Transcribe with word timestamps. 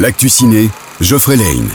L'actu 0.00 0.30
ciné, 0.30 0.70
Geoffrey 1.02 1.36
Lane. 1.36 1.68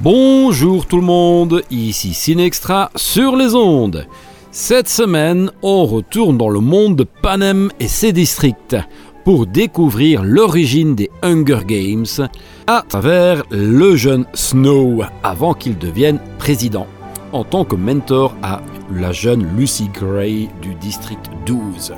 Bonjour 0.00 0.86
tout 0.86 0.98
le 0.98 1.02
monde, 1.02 1.64
ici 1.68 2.14
Cinextra 2.14 2.92
sur 2.94 3.34
les 3.34 3.56
ondes. 3.56 4.06
Cette 4.52 4.88
semaine, 4.88 5.50
on 5.62 5.84
retourne 5.84 6.38
dans 6.38 6.48
le 6.48 6.60
monde 6.60 6.94
de 6.94 7.02
Panem 7.02 7.72
et 7.80 7.88
ses 7.88 8.12
districts 8.12 8.76
pour 9.24 9.48
découvrir 9.48 10.22
l'origine 10.22 10.94
des 10.94 11.10
Hunger 11.24 11.62
Games 11.66 12.28
à 12.68 12.84
travers 12.88 13.42
le 13.50 13.96
jeune 13.96 14.24
Snow 14.34 15.02
avant 15.24 15.54
qu'il 15.54 15.76
devienne 15.76 16.20
président, 16.38 16.86
en 17.32 17.42
tant 17.42 17.64
que 17.64 17.74
mentor 17.74 18.36
à 18.44 18.60
la 18.94 19.10
jeune 19.10 19.44
Lucy 19.56 19.90
Gray 19.92 20.48
du 20.62 20.72
district 20.76 21.28
12. 21.46 21.94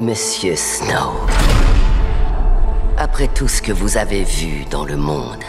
Monsieur 0.00 0.56
Snow, 0.56 1.20
après 3.12 3.26
tout 3.26 3.48
ce 3.48 3.60
que 3.60 3.72
vous 3.72 3.96
avez 3.96 4.22
vu 4.22 4.64
dans 4.70 4.84
le 4.84 4.96
monde, 4.96 5.42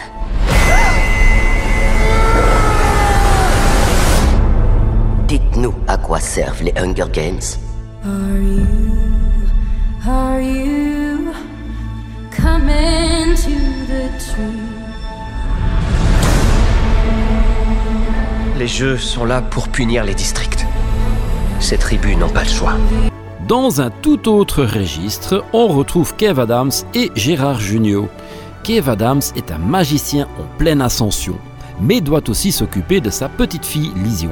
dites-nous 5.28 5.72
à 5.86 5.96
quoi 5.96 6.18
servent 6.18 6.64
les 6.64 6.74
Hunger 6.76 7.04
Games 7.12 7.40
Are 8.04 8.42
you, 8.42 8.66
are 10.04 10.40
you 10.40 11.32
coming 12.36 13.36
to 13.36 13.54
the 13.86 14.10
tree? 14.18 14.58
Les 18.58 18.66
jeux 18.66 18.98
sont 18.98 19.24
là 19.24 19.40
pour 19.40 19.68
punir 19.68 20.02
les 20.02 20.14
districts. 20.14 20.66
Ces 21.60 21.78
tribus 21.78 22.16
n'ont 22.16 22.28
pas 22.28 22.42
le 22.42 22.48
choix. 22.48 22.74
Dans 23.48 23.80
un 23.80 23.90
tout 23.90 24.28
autre 24.28 24.62
registre, 24.62 25.44
on 25.52 25.66
retrouve 25.66 26.14
Kev 26.14 26.40
Adams 26.40 26.70
et 26.94 27.10
Gérard 27.16 27.58
Jugnot. 27.58 28.08
Kev 28.62 28.88
Adams 28.88 29.22
est 29.34 29.50
un 29.50 29.58
magicien 29.58 30.28
en 30.38 30.58
pleine 30.58 30.80
ascension, 30.80 31.34
mais 31.80 32.00
doit 32.00 32.28
aussi 32.28 32.52
s'occuper 32.52 33.00
de 33.00 33.10
sa 33.10 33.28
petite 33.28 33.66
fille 33.66 33.90
Lision. 33.96 34.30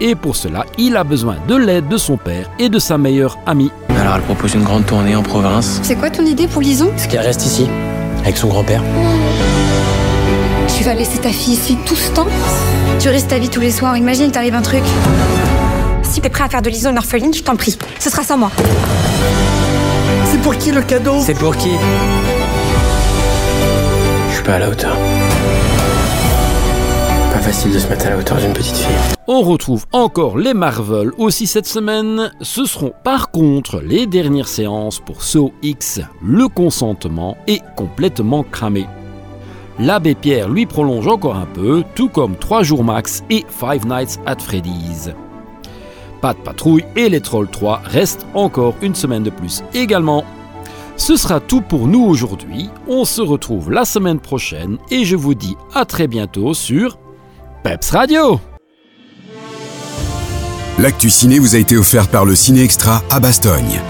Et 0.00 0.14
pour 0.14 0.34
cela, 0.34 0.64
il 0.78 0.96
a 0.96 1.04
besoin 1.04 1.36
de 1.46 1.56
l'aide 1.56 1.88
de 1.88 1.96
son 1.98 2.16
père 2.16 2.48
et 2.58 2.70
de 2.70 2.78
sa 2.78 2.96
meilleure 2.96 3.36
amie. 3.44 3.70
Alors 3.90 4.16
elle 4.16 4.22
propose 4.22 4.54
une 4.54 4.64
grande 4.64 4.86
tournée 4.86 5.14
en 5.14 5.22
province. 5.22 5.80
C'est 5.82 5.96
quoi 5.96 6.10
ton 6.10 6.24
idée 6.24 6.48
pour 6.48 6.62
Lison 6.62 6.90
Ce 6.96 7.06
qu'elle 7.06 7.20
reste 7.20 7.44
ici, 7.44 7.68
avec 8.22 8.38
son 8.38 8.48
grand-père. 8.48 8.82
Tu 10.74 10.84
vas 10.84 10.94
laisser 10.94 11.18
ta 11.18 11.28
fille 11.28 11.52
ici 11.54 11.76
tout 11.84 11.94
ce 11.96 12.10
temps? 12.12 12.26
Tu 12.98 13.08
restes 13.10 13.28
ta 13.28 13.38
vie 13.38 13.50
tous 13.50 13.60
les 13.60 13.70
soirs, 13.70 13.96
imagine 13.96 14.30
t'arrive 14.30 14.54
un 14.54 14.62
truc. 14.62 14.82
Si 16.12 16.20
t'es 16.20 16.28
prêt 16.28 16.44
à 16.44 16.48
faire 16.50 16.60
de 16.60 16.68
Lison 16.68 16.90
une 16.90 16.98
orpheline, 16.98 17.32
je 17.32 17.42
t'en 17.42 17.56
prie. 17.56 17.74
Ce 17.98 18.10
sera 18.10 18.22
sans 18.22 18.36
moi. 18.36 18.50
C'est 20.26 20.42
pour 20.42 20.54
qui 20.58 20.68
Je 24.28 24.34
suis 24.34 24.44
pas 24.44 24.56
à 24.56 24.58
la 24.58 24.68
hauteur. 24.68 24.94
Pas 27.32 27.38
facile 27.38 27.72
de 27.72 27.78
se 27.78 27.88
mettre 27.88 28.08
à 28.08 28.10
la 28.10 28.18
hauteur 28.18 28.36
d'une 28.36 28.52
petite 28.52 28.76
fille. 28.76 28.94
On 29.26 29.40
retrouve 29.40 29.86
encore 29.92 30.36
les 30.36 30.52
Marvel 30.52 31.12
aussi 31.16 31.46
cette 31.46 31.66
semaine. 31.66 32.30
Ce 32.42 32.66
seront 32.66 32.92
par 33.02 33.30
contre 33.30 33.80
les 33.80 34.06
dernières 34.06 34.48
séances 34.48 35.00
pour 35.00 35.22
Saw 35.22 35.50
X. 35.62 36.02
Le 36.22 36.46
consentement 36.48 37.38
est 37.46 37.62
complètement 37.74 38.42
cramé. 38.42 38.84
L'abbé 39.78 40.14
Pierre 40.14 40.50
lui 40.50 40.66
prolonge 40.66 41.06
encore 41.06 41.36
un 41.36 41.46
peu, 41.46 41.82
tout 41.94 42.10
comme 42.10 42.36
3 42.36 42.64
jours 42.64 42.84
max 42.84 43.22
et 43.30 43.46
Five 43.48 43.86
Nights 43.86 44.20
at 44.26 44.36
Freddy's. 44.40 45.10
Pas 46.22 46.34
de 46.34 46.38
patrouille 46.38 46.84
et 46.94 47.08
les 47.08 47.20
Trolls 47.20 47.50
3 47.50 47.82
restent 47.84 48.26
encore 48.32 48.76
une 48.80 48.94
semaine 48.94 49.24
de 49.24 49.30
plus 49.30 49.64
également. 49.74 50.24
Ce 50.96 51.16
sera 51.16 51.40
tout 51.40 51.60
pour 51.60 51.88
nous 51.88 52.04
aujourd'hui. 52.04 52.70
On 52.86 53.04
se 53.04 53.20
retrouve 53.20 53.72
la 53.72 53.84
semaine 53.84 54.20
prochaine 54.20 54.78
et 54.90 55.04
je 55.04 55.16
vous 55.16 55.34
dis 55.34 55.56
à 55.74 55.84
très 55.84 56.06
bientôt 56.06 56.54
sur 56.54 56.96
Peps 57.64 57.90
Radio. 57.90 58.40
L'actu 60.78 61.10
ciné 61.10 61.40
vous 61.40 61.56
a 61.56 61.58
été 61.58 61.76
offert 61.76 62.06
par 62.06 62.24
le 62.24 62.36
Ciné 62.36 62.62
Extra 62.62 63.02
à 63.10 63.18
Bastogne. 63.18 63.80